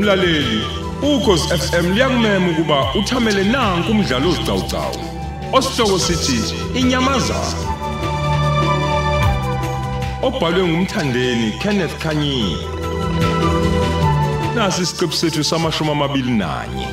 Mlaleli, 0.00 0.64
ukhosi 1.02 1.48
FM 1.58 1.92
liyakumema 1.92 2.50
ukuba 2.50 2.94
uthamele 2.94 3.44
nanku 3.44 3.92
umdlalo 3.92 4.30
ozicawucawu. 4.30 4.96
Osihloko 5.52 5.98
sithi 5.98 6.54
inyamazana. 6.74 7.70
Obhalwe 10.22 10.64
ngumthandeni 10.68 11.52
Kenneth 11.62 11.98
Kanyini. 12.02 12.56
Nasi 14.54 14.82
isiqebu 14.82 15.12
sethu 15.12 15.44
samashumi 15.44 15.90
amabili 15.90 16.30
nanye. 16.30 16.88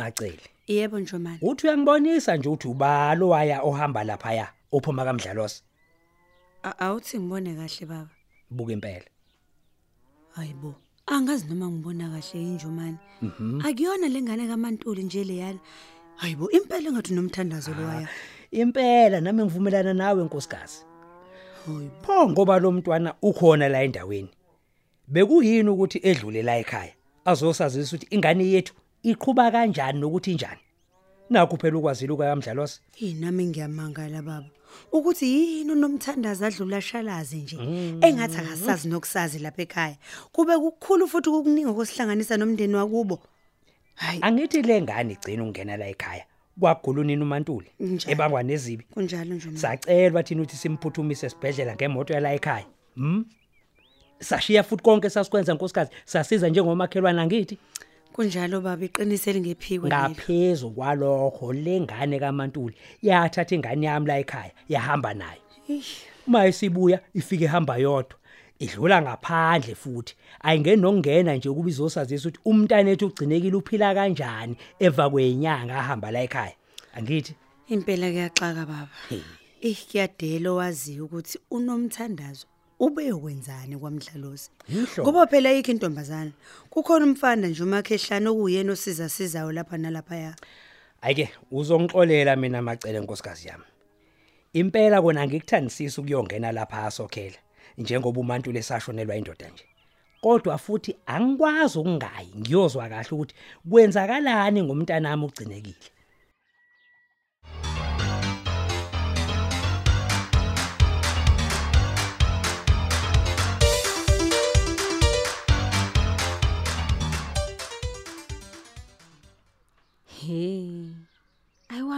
Macele 0.00 0.40
Yebo 0.66 0.98
Njomani. 1.00 1.38
uthi 1.42 1.66
uyangibonisa 1.66 2.36
nje 2.36 2.48
uthi 2.48 2.68
ubalo 2.68 3.28
waya 3.28 3.62
ohamba 3.62 4.04
lapha 4.04 4.32
ya 4.32 4.46
uphuma 4.72 5.04
kamdlalosi 5.04 5.62
A- 6.62 6.78
Awuthi 6.78 7.18
ngibone 7.18 7.54
kahle 7.54 7.86
baba. 7.86 8.08
buka 8.50 8.72
impela 8.72 9.04
Hayibo. 10.34 10.74
Angazi 11.06 11.46
noma 11.48 11.66
ngibona 11.70 12.08
kahle 12.08 12.42
injomani. 12.42 12.98
Akuyona 13.64 14.08
lengane 14.08 14.46
kaMantuli 14.48 15.02
nje 15.02 15.24
leyana. 15.24 15.58
Hayibo 16.16 16.50
impela 16.50 16.88
engathi 16.88 17.14
nomthandazo 17.14 17.74
lo 17.74 17.86
waya. 17.86 18.08
impela 18.52 19.20
nami 19.20 19.42
ngivumelana 19.44 19.94
nawe 19.94 20.24
nkosikazi 20.24 20.84
Hayibo. 21.66 21.90
pho 22.02 22.28
ngoba 22.30 22.58
lo 22.58 22.72
mntwana 22.72 23.14
ukhona 23.22 23.68
la 23.68 23.82
endaweni 23.82 24.28
bekuyini 25.08 25.68
ukuthi 25.70 25.98
edlule 26.02 26.42
la 26.42 26.58
ekhaya 26.58 26.92
azosazisa 27.24 27.96
ukuthi 27.96 28.06
ingane 28.14 28.44
yethu 28.44 28.74
iqhubha 29.02 29.50
kanjani 29.50 30.00
nokuthi 30.00 30.30
injani 30.32 30.60
nakho 31.30 31.56
phela 31.56 31.78
ukwazile 31.78 32.12
ukayamdlalosi 32.12 32.80
Inami 32.96 33.46
ngiyamangala 33.46 34.22
baba. 34.22 34.50
Ukuthi 34.92 35.26
yini 35.26 35.72
unomthandazo 35.72 36.46
adlula 36.46 36.80
shalazi 36.80 37.36
nje. 37.36 37.56
Engathi 38.00 38.36
akasazi 38.38 38.88
nokusazi 38.88 39.38
lapha 39.38 39.62
ekhaya. 39.62 39.96
Kube 40.32 40.58
kukhulu 40.58 41.08
futhi 41.08 41.28
ukukuningi 41.28 41.70
okusihlanganisa 41.70 42.36
nomndeni 42.36 42.74
wakubo. 42.74 43.18
Hayi 43.94 44.18
angithi 44.22 44.62
le 44.62 44.82
ngane 44.82 45.12
igcina 45.12 45.42
ukungena 45.42 45.76
la 45.76 45.88
ekhaya 45.88 46.24
kwagula 46.60 47.00
unina 47.00 47.24
uMantuli 47.24 47.70
Njalo. 47.80 48.12
ebangwa 48.12 48.42
nezibi 48.42 48.84
kunjalo 48.94 49.34
njomani. 49.34 49.58
sacela 49.58 50.10
bathini 50.10 50.40
ukuthi 50.40 50.56
simphuthumise 50.56 51.26
esibhedlela 51.26 51.74
ngemoto 51.74 52.14
yala 52.14 52.34
ekhaya 52.34 52.66
hm 52.94 53.24
sashiya 54.20 54.62
futhi 54.62 54.82
konke 54.82 55.10
sasikwenza 55.10 55.54
nkosikazi 55.54 55.90
sasiza 56.04 56.48
njengomakhelwana 56.48 57.26
ngithi 57.26 57.58
Kunjalo 58.20 58.60
baba 58.60 58.84
iqinise 58.84 59.32
lingephikwe 59.32 59.88
lelo. 59.88 60.10
ngaphezulu 60.10 60.74
kwalokho 60.74 61.52
lengane 61.52 62.18
kaMantuli 62.20 62.74
yathatha 63.02 63.54
ingane 63.54 63.86
yami 63.86 64.06
la 64.06 64.18
ekhaya 64.18 64.52
yahamba 64.68 65.14
nayo 65.14 65.40
Eish. 65.68 66.04
uma 66.26 66.46
isibuya 66.46 67.00
ifike 67.14 67.44
ihamba 67.44 67.76
yodwa 67.76 68.18
idlula 68.58 69.02
ngaphandle 69.02 69.74
futhi 69.74 70.14
ayingeni 70.40 70.82
nokungena 70.82 71.34
nje 71.34 71.48
ukuba 71.48 71.68
izosazisa 71.70 72.28
ukuthi 72.28 72.40
umntana 72.44 72.90
ethu 72.90 73.06
ugcinekile 73.06 73.56
uphila 73.56 73.94
kanjani 73.94 74.56
eva 74.78 75.10
kwenyanga 75.10 75.74
ahamba 75.80 76.10
la 76.10 76.20
ekhaya 76.22 76.56
angithi 76.96 77.34
Impela 77.70 78.10
kuyaxaka 78.10 78.66
baba. 78.66 78.88
Hey. 79.08 79.22
Eh 79.62 79.76
kuyadela 79.88 80.52
wazi 80.52 81.00
ukuthi 81.00 81.38
unomthandazo 81.50 82.46
ube 82.80 83.06
yokwenzani 83.06 83.76
kwamdlalosi. 83.76 84.50
Yihlo. 84.68 85.04
Ngoba 85.04 85.26
phela 85.26 85.52
ikho 85.52 85.70
intombazana. 85.72 86.32
Kukhona 86.70 87.04
umfana 87.04 87.48
nje 87.48 87.62
umakhehlana 87.62 88.30
okuyena 88.30 88.72
osiza 88.72 89.08
sizayo 89.08 89.52
lapha 89.52 89.78
nalapha 89.78 90.16
ya. 90.16 90.34
ayike 91.02 91.30
uzongixolela 91.50 92.36
mina 92.36 92.62
macele 92.62 93.00
nkosikazi 93.00 93.48
yami 93.48 93.64
impela 94.52 95.02
kona 95.02 95.26
ngikuthandisisa 95.26 96.00
ukuyongena 96.00 96.52
lapha 96.52 96.86
asokhela 96.86 97.38
njengoba 97.78 98.20
uMantuli 98.20 98.58
esashonelwa 98.58 99.16
indoda 99.16 99.48
nje 99.48 99.64
kodwa 100.20 100.58
futhi 100.58 100.96
angikwazi 101.06 101.78
ukungayi 101.78 102.30
ngiyozwa 102.38 102.88
kahle 102.88 103.10
ukuthi 103.10 103.34
kwenzakalani 103.70 104.62
ngomntana 104.62 105.00
nami 105.00 105.24
ugcinekile 105.24 105.88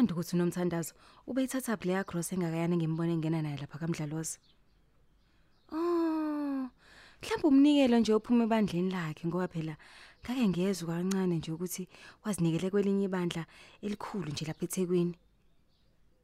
Ayiwandi 0.02 0.14
ukuthi 0.18 0.34
unomthandazo 0.36 0.94
ube 1.26 1.44
ithatha 1.44 1.76
player 1.76 2.04
cross 2.04 2.32
engakayani 2.32 2.76
ngimbone 2.76 3.16
ngena 3.16 3.42
naye 3.42 3.56
lapha 3.56 3.78
kamdlalozi. 3.78 4.38
Oh. 5.70 6.66
Mhlawumbe 7.22 7.46
umnikelo 7.46 7.98
nje 7.98 8.12
ophuma 8.12 8.44
ebandleni 8.44 8.90
lakhe 8.90 9.22
ngoba 9.28 9.46
phela 9.46 9.76
ngake 10.22 10.48
ngezwe 10.48 10.86
kancane 10.90 11.38
nje 11.38 11.52
ukuthi 11.54 11.86
wazinikele 12.24 12.70
kwelinye 12.70 13.06
ibandla 13.06 13.46
elikhulu 13.80 14.32
nje 14.32 14.44
lapha 14.44 14.64
eThekwini. 14.66 15.14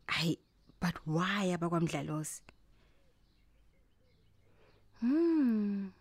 Hayi, 0.07 0.39
but 0.81 0.97
why 1.07 1.55
abakwamdlalozi? 1.55 2.43
Hmm. 5.01 5.93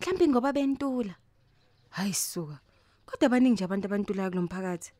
Mhlawumbe 0.00 0.28
ngoba 0.28 0.52
bentula. 0.56 1.14
Hayi 1.90 2.14
suka. 2.14 2.56
Kodwa 3.04 3.28
baningi 3.28 3.52
nje 3.52 3.64
abantu 3.64 3.86
abantulayo 3.86 4.30
kulomphakathi. 4.30 4.92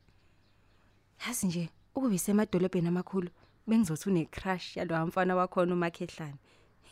Yazi 1.25 1.47
nje 1.47 1.78
ukube 1.99 2.15
isemadolobheni 2.15 2.89
amakhulu 2.89 3.31
bengizothi 3.67 4.09
une 4.09 4.25
crush 4.27 4.77
yalo 4.77 5.07
mfana 5.07 5.35
wakhona 5.37 5.75
umakhehlane. 5.75 6.39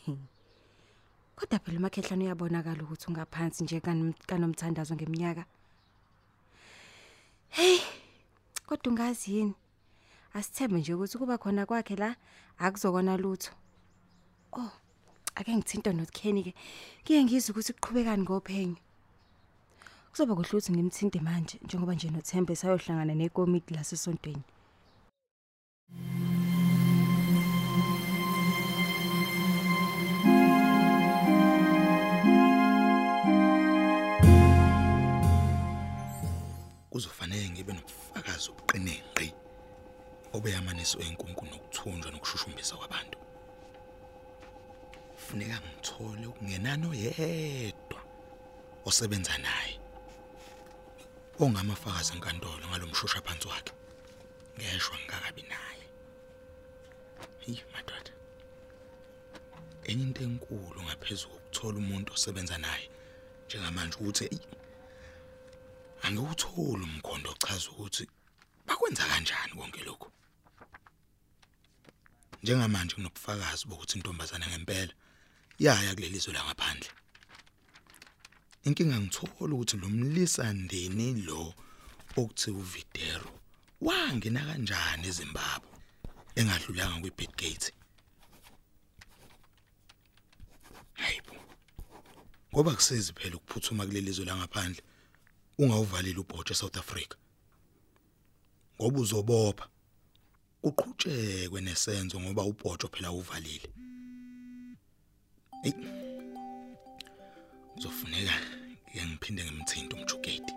Kodwa 1.35 1.59
phela 1.59 1.77
umakhehlane 1.79 2.25
uyabonakala 2.25 2.83
ukuthi 2.83 3.07
ungaphansi 3.07 3.63
nje 3.63 3.79
kanom- 3.79 4.13
kanomthandazo 4.27 4.95
ngeminyaka. 4.95 5.45
Hey, 7.49 7.79
kodwa 8.67 8.91
ungazi 8.91 9.35
yini? 9.35 9.53
Asithembe 10.33 10.79
nje 10.79 10.93
ukuthi 10.93 11.17
kuba 11.17 11.37
khona 11.37 11.65
kwakhe 11.65 11.95
la 11.95 12.15
akuzokona 12.59 13.17
lutho. 13.17 13.51
Oh, 14.51 14.71
ake 15.35 15.55
ngithinta 15.55 15.93
noKenny 15.93 16.43
ke. 16.43 16.53
Kiye 17.03 17.23
ngizwe 17.23 17.51
ukuthi 17.51 17.73
kuqhubekani 17.73 18.23
ngophenyo. 18.23 18.75
Kuzoba 20.11 20.35
kuhle 20.35 20.49
ukuthi 20.49 20.71
ngimthinte 20.71 21.19
manje 21.19 21.59
njengoba 21.63 21.93
nje 21.95 22.09
noThembe 22.09 22.55
sayohlangana 22.55 23.15
nekomiti 23.15 23.73
lasesontweni. 23.73 24.43
Kuzofanele 36.91 37.49
ngibe 37.49 37.73
nobufakazi 37.73 38.47
obuqinenqi 38.51 39.27
obeyamaniso 40.35 40.97
enkunkulu 41.07 41.49
nokuthunjwa 41.51 42.11
nokushushumbisa 42.11 42.75
kwabantu. 42.79 43.17
Funeka 45.25 45.57
ngithole 45.61 46.25
okungenano 46.31 46.89
yedwa 47.03 47.99
osebenza 48.87 49.35
naye 49.37 49.75
ongamafakazi 51.43 52.11
enkantolo 52.15 52.63
ngalomshusha 52.69 53.21
phansi 53.25 53.47
wakhe. 53.51 53.73
Ngeshwa 54.57 54.97
ngakabi 55.05 55.43
naye. 55.51 55.85
Hey 57.43 57.57
madoda. 57.73 58.11
Enye 59.89 60.03
into 60.03 60.23
enkulu 60.23 60.79
ngaphezulu 60.83 61.33
kokuthola 61.33 61.77
umuntu 61.77 62.13
osebenza 62.13 62.57
naye 62.57 62.89
njengamanje 63.45 63.95
ukuthi 63.97 64.23
"Eyi, 64.25 64.39
angiwutholi 66.07 66.83
umkhondo 66.83 67.31
ochaza 67.31 67.69
ukuthi 67.71 68.07
bakwenza 68.65 69.03
kanjani 69.09 69.53
konke 69.57 69.83
lokhu? 69.83 70.09
Njengamanje 72.43 72.95
kunobufakazi 72.95 73.65
bokuthi 73.67 73.97
intombazana 73.97 74.47
ngempela 74.47 74.93
yaya 75.59 75.95
kuleli 75.95 76.19
zwe 76.19 76.33
langaphandle. 76.33 76.89
Inkinga 78.65 78.99
ngithola 78.99 79.53
ukuthi 79.55 79.77
lo 79.77 79.89
mlisandeni 79.89 81.07
lo 81.27 81.53
okuthi 82.19 82.49
uVidero 82.51 83.31
wangena 83.81 84.41
kanjani 84.47 85.07
eZimbabwe 85.11 85.75
engadlulanga 86.39 87.01
kwiBitgate 87.01 87.71
hayibo 91.01 91.35
ngoba 92.51 92.75
kusezi 92.77 93.13
phela 93.13 93.35
ukuphuthuma 93.35 93.85
kuleli 93.85 94.11
zwe 94.11 94.25
langaphandle. 94.25 94.83
Ungawuvalile 95.57 96.19
ubhotshe 96.19 96.53
eSouth 96.53 96.77
Africa 96.77 97.15
ngoba 98.81 98.99
uzobopha 98.99 99.67
kuqhutshekwe 100.61 101.61
nesenzo 101.61 102.19
ngoba 102.19 102.43
ubhotsho 102.43 102.87
phela 102.87 103.11
uvalile 103.11 103.69
hey 105.63 105.73
uzofuneka 107.77 108.33
ke 108.93 109.05
ngiphinde 109.05 109.43
ngimthinta 109.45 109.95
umjukedi 109.95 110.53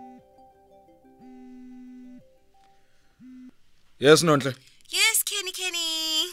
Yes 3.99 4.23
Nonhle. 4.23 4.55
Yes 4.89 5.23
Kenny 5.23 5.51
Kenny. 5.51 6.25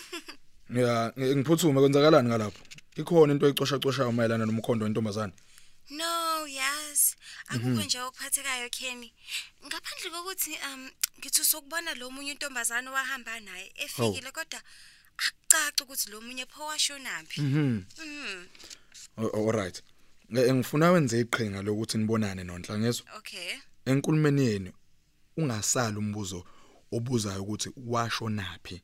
Ya, 0.82 1.12
ngi- 1.16 1.36
ngiphuthume 1.36 1.80
kwenzakalani 1.80 2.28
ngalapho? 2.28 2.58
Ikhona 2.96 3.32
into 3.32 3.46
ecosha 3.46 3.78
coshayo 3.78 4.12
mayelana 4.12 4.46
nomkhondo 4.46 4.84
wentombazane. 4.84 5.32
Akukho 7.48 7.82
nje 7.84 7.98
okuphathekayo 8.00 8.68
Kenny. 8.70 9.12
Ngaphandle 9.66 10.10
kokuthi 10.10 10.58
um 10.66 10.90
ngithi 11.18 11.40
usukubona 11.40 11.94
lo 11.94 12.10
munye 12.10 12.32
untombazana 12.32 12.90
owahamba 12.90 13.40
naye 13.40 13.72
efikile 13.76 14.30
kodwa 14.32 14.60
akucaci 15.16 15.82
ukuthi 15.82 16.10
lo 16.10 16.20
munye 16.20 16.46
pho 16.46 16.66
washonaphi. 16.66 17.40
Mhm. 17.40 17.84
Mhm. 17.98 18.46
All 19.16 19.52
right. 19.52 19.82
Ngifuna 20.30 20.92
wenze 20.92 21.20
iqhinga 21.20 21.62
lokuthi 21.62 21.98
nibonane 21.98 22.44
Nonhle 22.44 22.78
ngezwe. 22.78 23.06
Okay. 23.16 23.56
Enkulumeni 23.86 24.46
yenu 24.46 24.72
ungasali 25.36 25.96
umbuzo 25.96 26.44
obuzayo 26.92 27.42
ukuthi 27.42 27.70
washonaphi 27.76 28.82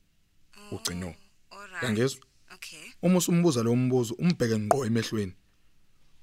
ugcino. 0.70 1.14
Alright. 1.50 1.82
Yangezwe? 1.82 2.20
Okay. 2.54 2.92
Uma 3.02 3.18
usumbuza 3.18 3.62
lo 3.62 3.76
mbuzo 3.76 4.14
umbheke 4.14 4.58
ngqo 4.58 4.86
emehlweni. 4.86 5.34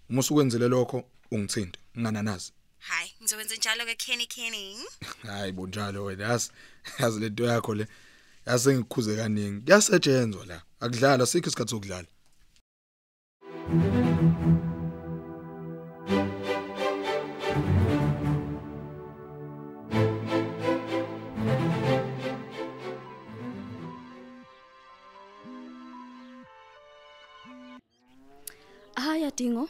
Uma 0.09 0.19
usukwenzile 0.19 0.67
lokho 0.67 1.09
ungithinta 1.31 1.79
ngananazi. 1.99 2.51
Hayi, 2.79 3.11
ngizokwenza 3.21 3.55
njalo 3.55 3.85
ke 3.85 3.95
Kenny 3.95 4.25
Kenny. 4.25 4.77
Hayi 5.27 5.51
bonjalo 5.51 6.03
wena 6.03 6.23
yazi 6.23 6.51
yazi 6.99 7.19
lento 7.19 7.45
yakho 7.45 7.75
le 7.75 7.87
yase 8.45 8.77
ngikhuze 8.77 9.15
kaningi. 9.15 9.61
Kuyasetshenzwa 9.61 10.45
la. 10.45 10.61
Akudlala 10.79 11.25
sikho 11.25 11.47
isikhathi 11.47 11.69
sokudlala. 11.69 12.07
Hayi 28.95 29.23
adingo. 29.23 29.69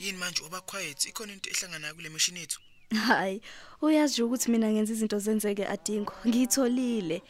Um 0.00 0.04
hi 0.04 0.06
nomthi 0.06 0.06
yini 0.06 0.18
manje 0.18 0.42
uba 0.42 0.60
quiet 0.60 1.04
ikhona 1.06 1.32
into 1.32 1.50
ehlangana 1.50 1.94
kule 1.94 2.08
machine 2.08 2.40
yethu 2.40 2.60
Hayi, 3.06 3.42
uyazi 3.82 4.12
nje 4.12 4.22
ukuthi 4.22 4.50
mina 4.50 4.70
ngenza 4.70 4.92
izinto 4.92 5.18
zenzeke 5.18 5.66
adingo. 5.66 6.12
Ngitholile. 6.26 7.22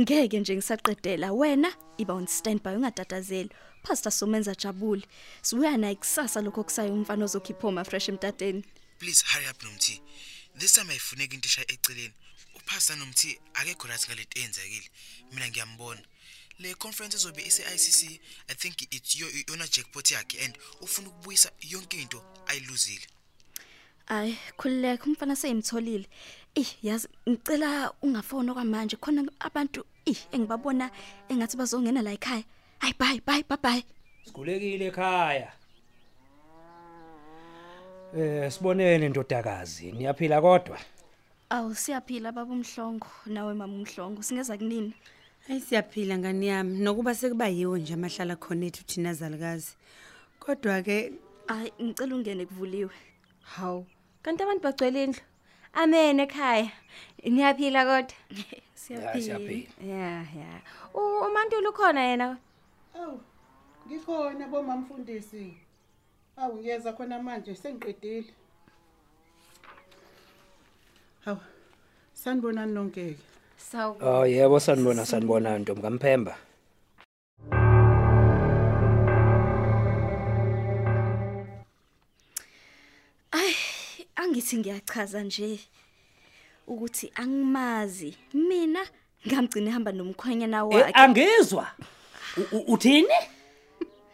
Ngeke 0.00 0.40
nje 0.40 0.56
ngisaqedela 0.56 1.32
wena 1.32 1.72
iba 1.98 2.14
on 2.14 2.26
standby 2.26 2.76
ungatatazeli. 2.76 3.50
Pastor 3.82 4.12
Somenza 4.12 4.54
jabule. 4.54 5.02
Sibuya 5.42 5.76
naye 5.76 5.94
kusasa 5.94 6.40
lokho 6.40 6.64
kusayo 6.64 6.94
umfana 6.94 7.24
ozokhipha 7.24 7.68
oma 7.68 7.84
fresh 7.84 8.08
emtateni. 8.08 8.64
please 8.98 9.24
hurry 9.26 9.46
up 9.46 9.62
nomthi 9.62 10.00
this 10.58 10.72
time 10.72 10.90
ayifuneki 10.90 11.34
into 11.34 11.48
esha 11.48 11.62
eceleni 11.62 12.12
upastor 12.54 12.96
nomthi 12.96 13.38
akekho 13.54 13.88
right 13.88 14.08
ngalento 14.08 14.38
eyenzekile 14.38 14.90
mina 15.32 15.48
ngiyambona 15.48 16.00
le 16.58 16.74
conference 16.74 17.16
ezobe 17.16 17.42
ise-ICC 17.42 18.20
i 18.48 18.54
think 18.54 18.82
it's 18.94 19.16
yo- 19.20 19.28
yona 19.48 19.66
jackpot 19.66 20.10
yakhe 20.10 20.44
and 20.44 20.58
ufuna 20.80 21.08
ukubuyisa 21.08 21.50
yonke 21.60 22.00
into 22.02 22.22
ayiluzile 22.46 23.06
Ay, 24.08 24.34
khulileka 24.56 25.04
umfana 25.04 25.36
seyimtholile. 25.36 26.06
Eh, 26.54 26.66
yazi 26.82 27.08
ngicela 27.28 27.92
ungafona 28.02 28.54
kwamanje 28.54 28.96
khona 28.96 29.32
abantu 29.40 29.84
eh 30.04 30.16
engibabona 30.32 30.90
engathi 31.28 31.56
bazongena 31.56 32.02
la 32.02 32.12
ekhaya. 32.12 32.44
Hayi 32.78 32.94
bye 32.98 33.20
bye 33.26 33.42
bye 33.48 33.58
bye. 33.62 33.84
Sikhulekile 34.24 34.86
ekhaya. 34.86 35.52
Eh 38.16 38.50
sibonene 38.52 39.08
ndodakazi, 39.08 39.92
niyaphila 39.92 40.40
kodwa. 40.40 40.78
Awu 41.50 41.74
siyaphila 41.74 42.32
baba 42.32 42.52
umhlongo 42.52 43.06
nawe 43.26 43.54
mama 43.54 43.74
umhlongo 43.74 44.22
singeza 44.22 44.56
kunini. 44.58 44.94
Hayi 45.48 45.60
siyaphila 45.60 46.18
ngani 46.18 46.46
yami 46.46 46.78
nokuba 46.78 47.14
sekuba 47.14 47.46
yiwo 47.48 47.78
nje 47.78 47.94
amahlala 47.94 48.36
khona 48.36 48.66
ethu 48.66 48.82
thina 48.84 49.14
zalukazi. 49.14 49.72
Kodwa 50.40 50.82
ke 50.82 51.12
Ay 51.48 51.70
ngicela 51.82 52.14
ungene 52.16 52.46
kuvuliwe. 52.46 52.90
Hawu. 53.54 53.86
Kanti 54.22 54.42
abantu 54.42 54.62
bagcwele 54.62 55.04
indlu. 55.04 55.20
Amen 55.74 56.18
ekhaya. 56.20 56.72
Niyaphila 57.22 57.84
kodwa? 57.86 58.16
Ya 58.30 58.44
Siyaphila. 58.74 59.22
siyaphila. 59.22 59.70
Yeah, 59.86 60.26
yeah. 60.36 60.60
U- 60.94 61.22
uMantulu 61.26 61.70
ukhona 61.70 62.00
yena? 62.02 62.38
Awu, 62.94 63.20
ngikhona 63.86 64.46
bomamfundisi. 64.48 65.54
Awu 66.36 66.56
ngiyeza 66.58 66.92
khona 66.92 67.22
manje 67.22 67.54
sengiqedile. 67.54 68.34
Hawu, 71.24 71.38
sanibonani 72.14 72.72
nonke 72.72 73.14
ke. 73.14 73.16
Sawu. 73.70 73.94
Oh 74.10 74.24
yebo 74.34 74.56
sanibona 74.64 75.02
sanibona 75.10 75.48
ntombi 75.60 75.82
kaMphemba. 75.84 76.32
Ay 83.32 83.52
angithi 84.16 84.58
ngiyachaza 84.58 85.20
nje 85.22 85.58
ukuthi 86.66 87.06
angimazi 87.14 88.10
mina 88.48 88.80
ngamgcina 89.26 89.68
ehamba 89.70 89.92
nomkhwenyana 89.92 90.58
Eh 90.58 90.66
wakhe. 90.68 90.92
angizwa. 91.02 91.66
U- 92.40 92.50
u- 92.56 92.64
Uthini? 92.74 93.16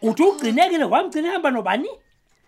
Uthi 0.01 0.23
ugcinekile 0.23 0.83
wamgcina 0.83 1.27
ehamba 1.29 1.51
nobani? 1.51 1.89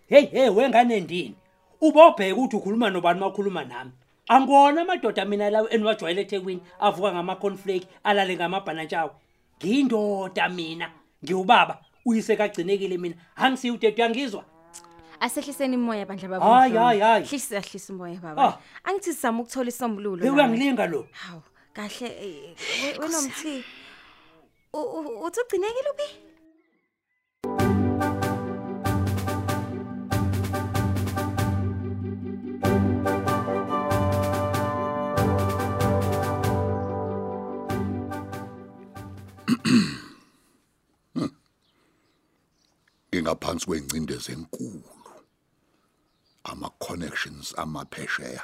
Hey 0.10 0.26
hey 0.26 0.50
wengane 0.50 1.00
ndini. 1.00 1.36
Ubobheka 1.82 2.36
ukuthi 2.36 2.56
ukhuluma 2.56 2.90
nobani 2.90 3.20
makhuluma 3.20 3.64
nami. 3.64 3.92
Angona 4.28 4.82
amadoda 4.82 5.26
mina 5.26 5.50
lawo 5.50 5.70
eniwajwayele 5.70 6.22
eThekwini 6.22 6.62
avuka 6.80 7.12
ngama 7.14 7.36
cornflake 7.36 7.88
alale 8.04 8.36
ngamabhanantshawe. 8.36 9.12
Ngiyindoda 9.60 10.50
mina, 10.50 10.92
ngiwubaba, 11.24 11.78
uyise 12.06 12.36
kagcinekile 12.36 12.98
mina. 12.98 13.16
Angisiyo 13.36 13.74
udede 13.74 13.96
uyangizwa? 14.02 14.44
Asehliseni 15.20 15.74
imoya 15.74 16.06
bandla 16.06 16.28
baba. 16.30 16.46
Hayi, 16.46 16.74
hayi, 16.76 17.00
hayi. 17.00 17.26
Hlisa 17.26 17.60
hlisa 17.62 17.94
imoya 17.94 18.18
Ah. 18.18 18.22
baba. 18.22 18.60
Angithi 18.84 19.14
sizama 19.14 19.42
ukuthola 19.42 19.70
isombululo. 19.70 20.34
Uyangilinga 20.34 20.86
lo. 20.88 21.08
Hawu, 21.12 21.42
kahle 21.74 22.08
eh, 22.08 22.56
we- 22.84 22.98
wenomthi. 23.00 23.64
Uthi 24.74 25.40
ugcinekile 25.42 25.90
uphi? 25.94 26.25
ingaphansi 43.12 43.66
kwencindezi 43.66 44.32
enkulu 44.32 44.84
ama 46.44 46.70
connections 46.70 47.54
amaphesheya. 47.58 48.44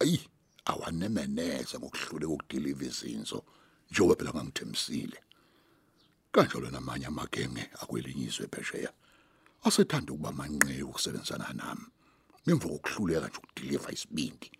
Ayi 0.00 0.28
awanemeneze 0.64 1.78
ngokuhluleka 1.78 2.32
ukudeliver 2.32 2.88
izinso 2.88 3.44
njengoba 3.90 4.16
phela 4.16 4.32
ngangithemsile 4.32 5.18
kanjalo 6.32 6.70
namanye 6.70 7.06
amagenge 7.06 7.70
akwelinyizwe 7.80 8.46
phesheya 8.52 8.92
asethanda 9.64 10.12
ukuba 10.12 10.32
manqeku 10.32 10.88
ukusebenzana 10.90 11.52
nami 11.52 11.86
ngemva 12.44 12.68
kokuhluleka 12.68 13.28
nje 13.28 13.38
ukudeliver 13.38 13.92
isibindi. 13.94 14.50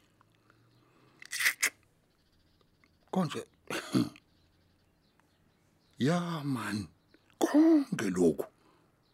Konje 3.11 3.41
ya 5.99 6.43
man 6.45 6.89
konke 7.39 8.11
lokhu. 8.11 8.45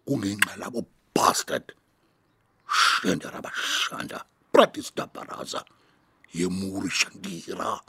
Kungenxa 0.06 0.56
labo 0.58 0.84
bastard 1.14 1.72
shenda 2.66 3.30
rabashanda 3.30 4.24
pratista 4.52 5.06
baraza 5.06 5.64
yemuri 6.34 6.90
shandira. 6.90 7.80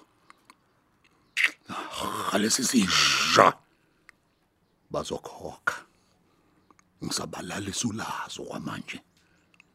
Halesi 2.31 2.63
sinja 2.63 3.53
bazokhokha. 4.91 5.85
Ngisabalalisa 7.03 7.87
ulazo 7.87 8.43
kwamanje. 8.43 9.01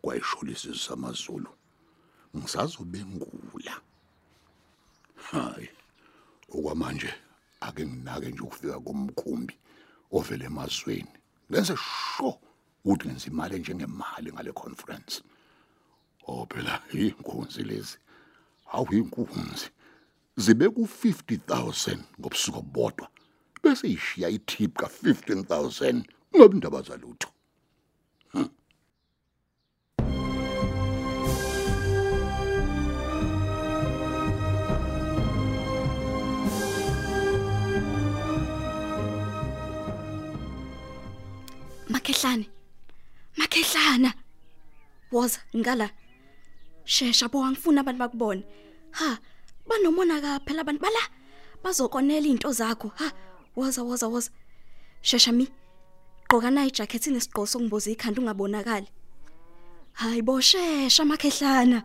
Kwayisholisi 0.02 0.74
samazulu 0.78 1.50
ngisazobengula. 2.36 3.80
Hayi 5.30 5.68
okwamanje 6.48 7.14
ake 7.60 7.86
nginake 7.86 8.28
nje 8.28 8.40
ukufika 8.42 8.80
komkhumbi 8.80 9.54
ovela 10.12 10.44
emazweni. 10.44 11.12
Ngenze 11.50 11.74
sho 11.76 12.40
ukuthi 12.84 13.08
ngenza 13.08 13.26
imali 13.26 13.58
njengemali 13.58 14.32
ngale 14.32 14.52
conference. 14.52 15.22
Oh 16.26 16.46
phela 16.50 16.82
inkunzi 16.92 17.62
lezi. 17.62 17.98
Awu 18.72 18.94
inkunzi. 18.94 19.70
Zibe 20.36 20.68
ku 20.68 20.82
50000 21.02 21.98
ngobusuku 22.20 22.58
obodwa 22.58 23.08
bese 23.62 23.88
ishiya 23.88 24.28
itip 24.28 24.76
ka 24.78 24.86
15000 24.86 26.02
ngabe 26.36 26.54
indaba 26.54 26.82
zalutho? 26.82 27.27
Makhehlane. 42.18 42.46
Makhehlana. 43.36 44.12
Woza 45.12 45.38
ngala. 45.56 45.90
Shesha 46.84 47.28
bo 47.28 47.44
angifuna 47.44 47.80
abantu 47.80 47.98
bakubone. 47.98 48.42
Ha, 48.92 49.18
banomona 49.68 50.20
ka 50.20 50.40
phela 50.44 50.62
abantu 50.62 50.82
bala. 50.82 51.00
Bazokonela 51.62 52.26
izinto 52.26 52.52
zakho. 52.52 52.88
Ha, 52.96 53.12
woza 53.56 53.82
woza 53.82 54.08
woza. 54.08 54.30
Shesha 55.02 55.32
mi. 55.32 55.48
Gqoka 56.28 56.50
na 56.50 56.66
ijacket 56.66 57.06
inesigqoko 57.06 57.46
sokungiboza 57.46 57.90
ikhanda 57.90 58.20
ungabonakali. 58.20 58.88
Hayi 59.92 60.22
bo 60.22 60.40
shesha 60.40 61.04
makhehlana. 61.04 61.84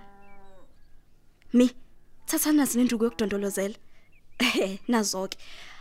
Mi, 1.54 1.70
thatha 2.26 2.52
nazi 2.52 2.78
lenduku 2.78 3.04
yokudondolozela. 3.06 3.76
Nazoke. 4.90 5.38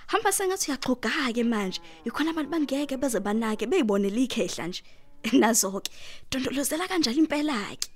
Hamba 0.06 0.32
sengathi 0.32 0.70
uyaxhoga 0.70 1.32
ke 1.34 1.44
manje. 1.44 1.80
Ikhona 2.04 2.30
abantu 2.30 2.50
bangeke 2.50 2.96
beze 2.96 3.20
banake 3.20 3.66
beyibonela 3.66 4.20
ikhehla 4.20 4.68
nje. 4.68 4.82
Nazoke. 5.40 5.90
Dondolozela 6.30 6.88
kanjalo 6.88 7.18
impela 7.18 7.76
ke. 7.80 7.88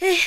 Eh. 0.00 0.20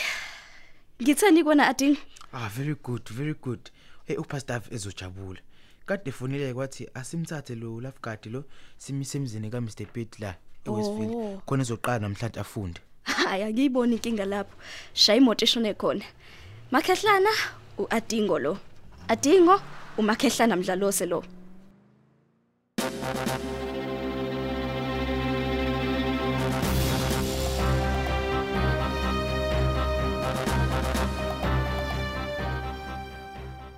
Ngithani 1.02 1.44
kona 1.44 1.68
ading. 1.68 1.98
Ah 2.34 2.50
very 2.50 2.76
good, 2.76 3.10
very 3.10 3.34
good. 3.34 3.70
Hey 4.06 4.18
upastor 4.18 4.62
ezojabula. 4.72 5.40
Kade 5.86 6.12
fonile 6.12 6.54
kwathi 6.54 6.88
asimthathe 6.94 7.56
lo 7.56 7.82
lafguard 7.82 8.26
lo 8.26 8.44
simise 8.78 9.18
emzini 9.18 9.50
ka 9.50 9.62
Mr 9.62 9.86
Pitt 9.94 10.20
la 10.20 10.36
eWestville. 10.66 11.16
Oh. 11.16 11.42
Khona 11.46 11.64
ezoqala 11.64 12.00
namhlanje 12.00 12.40
afunde. 12.40 12.82
Hayi 13.04 13.44
akuyiboni 13.44 13.96
inkinga 13.96 14.26
lapho. 14.26 14.56
Shaya 14.94 15.18
imoto 15.18 15.46
eshone 15.46 15.74
khona. 15.74 16.06
Makhehlana 16.72 17.30
uadingo 17.78 18.40
lo. 18.40 18.58
Adingo 19.08 19.62
umakhehlana 19.98 20.56
mdlalose 20.56 21.06
lo. 21.06 21.24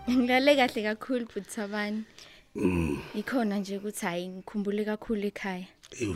Ngilale 0.10 0.55
kahle 0.55 0.84
kakhulu 0.84 1.25
Buthabani. 1.25 2.03
Ikhona 3.15 3.60
nje 3.60 3.77
ukuthi 3.77 4.05
hayi 4.05 4.27
ngikhumbule 4.27 4.86
kakhulu 4.86 5.27
ekhaya. 5.27 5.67
Ew. 6.00 6.15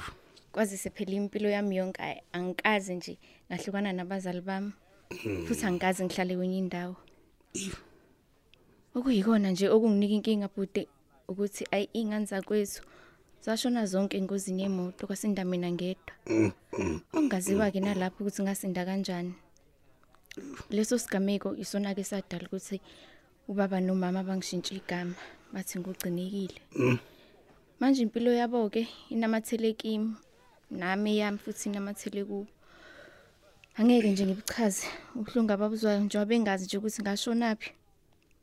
Kwazise 0.51 0.89
phela 0.89 1.11
impilo 1.11 1.49
yami 1.49 1.75
yonke 1.75 2.23
angikaze 2.33 2.95
nje 2.95 3.17
ngahlukana 3.51 3.93
nabazali 3.93 4.41
bami. 4.41 4.71
Futhi 5.47 5.65
angikaze 5.65 6.05
ngihlale 6.05 6.35
kwenye 6.35 6.57
indawo. 6.57 6.95
Okuyikona 8.95 9.51
nje 9.51 9.69
okunginika 9.69 10.15
inkinga 10.15 10.47
bude 10.55 10.87
ukuthi 11.31 11.63
ayi 11.71 11.89
ingane 11.93 12.25
zakwethu 12.25 12.81
zashona 13.45 13.85
zonke 13.85 14.17
engozini 14.17 14.63
yemoto 14.63 15.07
kwasinda 15.07 15.45
mina 15.45 15.69
ngedwa. 15.71 16.13
Ongaziwa 17.13 17.71
ke 17.71 17.79
nalapho 17.79 18.23
ukuthi 18.23 18.41
ngasinda 18.43 18.85
kanjani. 18.85 19.33
Leso 20.69 20.97
sigameko 20.97 21.55
isona 21.55 21.95
ke 21.95 22.03
sadala 22.03 22.47
ukuthi 22.47 22.81
ubaba 23.47 23.79
nomama 23.79 24.23
bangishintsha 24.23 24.75
igama 24.75 25.15
bathi 25.53 25.79
ngugcinekile. 25.79 26.59
Manje 27.79 28.01
impilo 28.01 28.33
yabo 28.33 28.69
ke 28.69 28.87
inamathele 29.09 29.73
kimi 29.73 30.15
nami 30.71 31.17
yami 31.17 31.37
futhi 31.37 31.69
inamathele 31.69 32.25
kubo. 32.25 32.47
Angeke 33.77 34.11
nje 34.11 34.25
ngibuchaze 34.25 34.87
uhlungu 35.15 35.51
ababuzwayo 35.53 35.99
njengoba 35.99 36.29
bengazi 36.29 36.65
nje 36.65 36.77
ukuthi 36.77 37.01
ngashonaphi. 37.01 37.71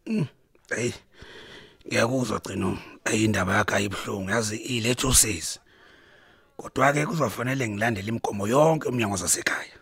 Hey. 0.07 0.93
Ngiyakuzwa 1.87 2.39
gcino. 2.39 2.79
Ayindaba 3.05 3.57
yakhe 3.57 3.75
ayibhlungu 3.75 4.31
yazi 4.31 4.57
ilethe 4.57 5.07
usisi. 5.07 5.61
Kodwa 6.57 6.93
ke 6.93 7.07
kuzofanele 7.07 7.69
ngilandele 7.69 8.09
imigomo 8.09 8.47
yonke 8.49 8.89
umnyango 8.89 9.17
zasekhaya. 9.17 9.75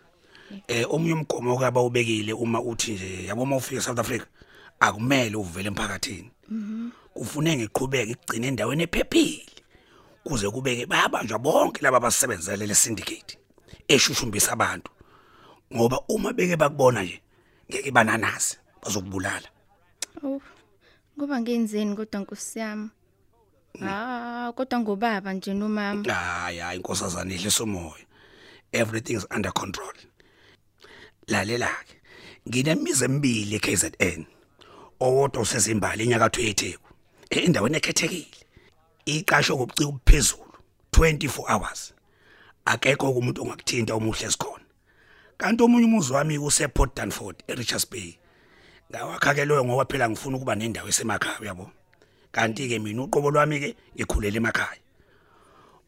Eh 0.67 0.85
omunye 0.89 1.13
umgomo 1.13 1.57
kaba 1.57 1.81
ubekile 1.81 2.33
uma 2.33 2.61
uthi 2.61 2.91
nje 2.91 3.25
yabo 3.25 3.43
uma 3.43 3.55
ufika 3.55 3.81
South 3.81 3.99
Africa 3.99 4.25
akumele 4.79 5.35
uvele 5.35 5.67
emphakathini. 5.67 6.31
Kufune 7.13 7.57
ngiqhubeke 7.57 8.11
igcine 8.11 8.47
endaweni 8.47 8.83
ephephile. 8.83 9.45
Kuze 10.23 10.49
kubeke 10.49 10.85
bayabanjwa 10.85 11.39
bonke 11.39 11.81
laba 11.81 11.99
basebenzele 11.99 12.67
le 12.67 12.75
syndicate 12.75 13.37
eshushumbisa 13.87 14.51
abantu. 14.51 14.91
Ngoba 15.73 15.99
uma 16.09 16.33
beke 16.33 16.55
bakubona 16.57 17.03
nje 17.03 17.21
ngeke 17.69 17.91
bananasi 17.91 18.57
bazokubulala. 18.83 19.49
Oh. 20.23 20.41
Ngoba 21.17 21.41
ngenzeni 21.41 21.95
kodwa 21.95 22.21
nkosi 22.21 22.59
yami? 22.59 22.89
Ah, 23.81 24.51
kodwa 24.55 24.79
ngobaba 24.79 25.33
nje 25.33 25.53
nomama. 25.53 26.13
Hayi 26.13 26.59
hayi 26.59 26.77
inkosazana 26.77 27.33
ihle 27.33 27.51
somoya. 27.51 28.05
Everything 28.71 29.15
is 29.15 29.27
under 29.31 29.51
control. 29.51 29.93
Lalela 31.27 31.67
ke. 31.87 32.01
Nginemize 32.49 33.05
emibili 33.05 33.55
eKZN. 33.55 34.25
Owodwa 34.99 35.41
usezimbali 35.41 36.03
enyakatho 36.03 36.41
yeTheku. 36.41 36.89
Endaweni 37.29 37.77
ekhethekile. 37.77 38.27
Iqasho 39.05 39.55
ngobuciko 39.55 39.89
obuphezulu 39.89 40.53
24 40.91 41.45
hours. 41.47 41.93
Akekho 42.65 43.11
umuntu 43.11 43.41
ongakuthinta 43.41 43.95
umuhle 43.95 44.25
esikhona. 44.25 44.65
Kanti 45.37 45.63
omunye 45.63 45.85
umuzi 45.85 46.13
wami 46.13 46.37
usePort 46.37 46.95
Danford 46.95 47.43
eRichards 47.47 47.89
Bay. 47.89 48.17
Ngawakhakelwe 48.91 49.63
ngoba 49.63 49.85
phela 49.85 50.09
ngifuna 50.09 50.37
ukuba 50.37 50.55
nendawo 50.55 50.89
esemakhaya 50.89 51.39
uyabo. 51.41 51.71
Kanti 52.31 52.69
ke 52.69 52.79
mina 52.79 53.03
uqobo 53.03 53.31
lwami 53.31 53.59
ke 53.59 53.69
ngikhulela 53.95 54.37
emakhaya. 54.37 54.85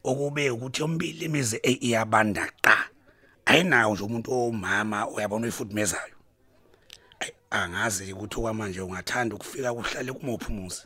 okube 0.04 0.50
ukuthi 0.50 0.82
yombili 0.82 1.24
imizi 1.24 1.60
e- 1.62 1.78
iyabanda 1.80 2.50
qa 2.62 2.76
ayinawo 3.46 3.94
nje 3.94 4.04
umuntu 4.04 4.32
owumama 4.32 5.08
uyabona 5.08 5.44
uyifuthumezayo 5.44 6.16
Ayi, 7.20 7.32
angazi 7.50 8.12
ukuthi 8.12 8.36
okwamanje 8.38 8.80
ungathanda 8.80 9.34
ukufika 9.36 9.74
kuhlale 9.74 10.12
kumophi 10.12 10.48
umuzi 10.52 10.82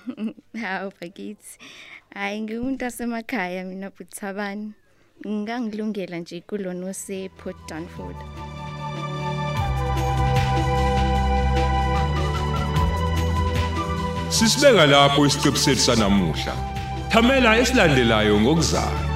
Hawu 0.62 0.92
bakithi. 1.00 1.58
Hayi 2.14 2.40
ngiwumuntu 2.42 2.84
asemakhaya 2.86 3.64
mina 3.64 3.90
Buthabani. 3.90 4.72
Ngangilungela 5.26 6.18
nje 6.18 6.40
kulona 6.40 6.86
ose 6.86 7.28
Port 7.28 7.56
Danford. 7.68 8.16
Sisibeka 14.30 14.86
lapho 14.86 15.26
isiqebu 15.26 15.58
sethu 15.58 15.80
sanamuhla. 15.80 16.54
Thamela 17.10 17.58
esilandelayo 17.58 18.40
ngokuzayo. 18.40 19.09